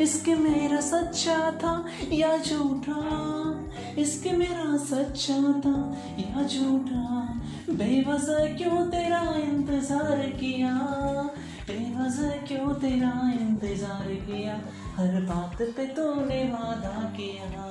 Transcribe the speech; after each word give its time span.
इसके 0.00 0.34
मेरा 0.34 0.80
सच्चा 0.80 1.50
था, 1.50 1.84
या 2.12 2.36
झूठा। 2.38 3.00
इसके 3.98 4.32
मेरा 4.32 4.76
सच्चा 4.76 5.36
था, 5.36 5.96
या 6.18 6.42
झूठा। 6.42 7.40
बेवजह 7.70 8.56
क्यों 8.56 8.86
तेरा 8.86 9.34
इंतज़ार 9.36 10.16
किया? 10.16 10.74
बेवजह 11.68 12.28
क्यों 12.28 12.74
तेरा 12.74 13.32
इंतज़ार 13.40 14.06
किया? 14.08 14.60
हर 14.96 15.20
बात 15.20 15.62
पे 15.62 15.86
तूने 15.86 16.44
वादा 16.44 17.14
किया। 17.16 17.64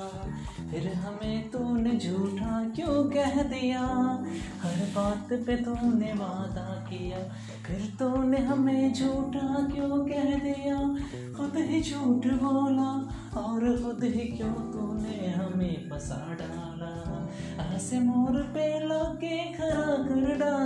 फिर 0.70 0.92
हमें 0.92 1.50
तूने 1.50 1.90
झूठा 1.90 2.72
क्यों 2.76 3.04
कह 3.04 3.42
दिया? 3.42 3.80
बात 4.98 5.32
पे 5.46 5.54
तूने 5.56 6.12
वादा 6.14 6.68
किया, 6.88 7.18
फिर 7.66 7.82
तूने 7.98 8.38
हमें 8.42 8.92
झूठा 8.92 9.48
क्यों 9.72 9.98
कह 10.06 10.30
दिया? 10.44 10.78
खुद 11.36 11.56
ही 11.68 11.80
झूठ 11.82 12.26
बोला 12.40 12.90
और 13.40 13.60
खुद 13.82 14.02
ही 14.04 14.24
क्यों 14.36 14.54
तूने 14.72 15.18
हमें 15.30 15.88
फसा 15.90 16.20
डाला? 16.40 16.94
ऐसे 17.66 17.98
मोर 18.00 18.36
पे 18.54 18.66
लाके 18.86 19.36
खड़ा 19.54 19.94
कर 20.04 20.24
डाला 20.38 20.57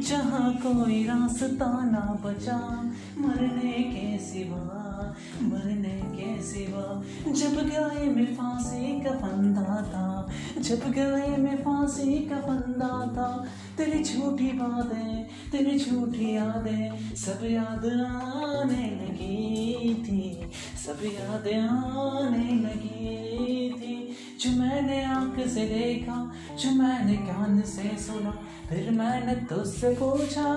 जहाँ 0.00 0.52
कोई 0.54 1.04
रास्ता 1.04 1.66
ना 1.66 2.18
बचा, 2.24 2.92
मरने 3.18 3.72
के 3.72 4.18
सिवा, 4.18 5.14
मरने 5.42 6.00
के 6.04 6.42
सिवा। 6.42 7.02
जब 7.32 7.54
गए 7.68 8.06
में 8.06 8.34
फांसी 8.34 9.00
का 9.00 9.10
फंदा 9.10 9.82
था 9.82 10.28
जब 10.58 10.90
गए 10.90 11.36
में 11.36 11.56
फांसी 11.56 12.18
का 12.18 12.36
फंदा 12.36 13.12
था 13.16 13.46
तेरी 13.78 14.04
झूठी 14.04 14.52
बातें, 14.52 15.24
तेरी 15.50 15.78
झूठी 15.78 16.36
यादें 16.36 17.14
सब 17.14 17.44
याद 17.44 17.86
आने 17.86 18.90
लगी 18.90 19.94
थी, 19.94 20.50
सब 20.86 21.04
याद 21.04 21.48
आने 21.70 22.54
लगी 22.54 23.70
थी। 23.70 24.16
जो 24.40 24.50
मैंने 24.50 25.04
आँख 25.04 25.48
से 25.48 25.64
देखा 25.64 26.27
जो 26.58 26.70
मैंने 26.70 27.14
कान 27.14 27.60
से 27.60 27.96
सुना, 27.98 28.30
फिर 28.68 28.90
मैंने 28.90 29.34
तुझसे 29.34 29.90
पूछा, 29.90 30.54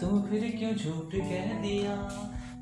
तू 0.00 0.22
फिर 0.30 0.56
क्यों 0.58 0.72
झूठ 0.72 1.14
कह 1.14 1.62
दिया? 1.62 1.96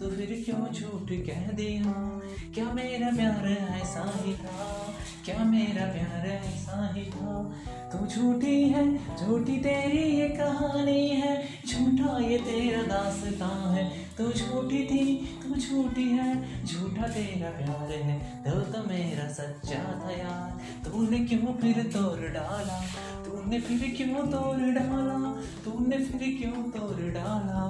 तो 0.01 0.11
फिर 0.11 0.43
क्यों 0.45 0.73
झूठ 0.73 1.27
कह 1.27 1.53
दिया? 1.53 2.21
क्या 2.55 2.65
मेरा 2.65 3.17
प्यार 3.17 3.47
ऐसा 3.83 4.21
ही 4.25 4.35
था? 4.35 4.95
क्या 5.25 5.45
मेरा 5.45 5.87
प्यार 5.87 6.27
ऐसा 6.27 6.95
ही 6.95 7.05
था? 7.05 7.55
तू 7.93 8.07
झूठी 8.07 8.69
है, 8.69 8.97
झूठी 8.97 9.57
तेरी 9.57 10.17
ये 10.21 10.29
कहानी 10.29 11.09
है, 11.09 11.49
झूठा 11.67 12.19
ये 12.19 12.39
तेरा 12.39 12.83
दासता 12.83 13.72
तू 14.19 14.25
झूठी 14.25 14.85
थी, 14.85 15.05
तू 15.43 15.55
झूठी 15.55 16.03
है, 16.03 16.65
झूठा 16.67 17.07
तेरा 17.09 17.51
प्यार 17.51 17.91
है 17.91 18.43
दिल 18.45 18.61
तो 18.61 18.89
मेरा 18.89 19.33
सच्चा 19.33 19.79
था 19.79 20.11
यार। 20.11 20.61
तूने 20.85 21.19
क्यों 21.19 21.55
फिर 21.55 21.83
तोड़ 21.83 22.29
डाला? 22.33 22.81
तूने 23.25 23.61
फिर 23.61 23.95
क्यों 23.97 24.27
तोड़ 24.27 24.61
डाला? 24.61 25.43
तूने 25.65 25.99
फिर 25.99 26.19
क्यों 26.19 26.63
तोड़ 26.71 27.11
डाला? 27.11 27.63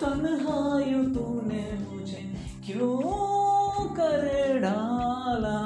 तन्हायु 0.00 1.04
तूने 1.04 1.64
मुझे 1.90 2.22
क्यों 2.66 3.84
कर 3.84 4.58
डाला? 4.58 5.58